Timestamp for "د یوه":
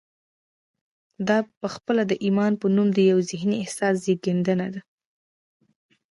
2.93-3.23